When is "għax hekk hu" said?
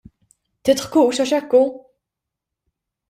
1.25-1.63